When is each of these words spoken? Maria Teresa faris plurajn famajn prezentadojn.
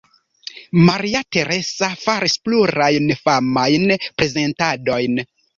Maria 0.87 1.21
Teresa 1.37 1.91
faris 2.05 2.37
plurajn 2.47 3.13
famajn 3.23 3.97
prezentadojn. 4.07 5.25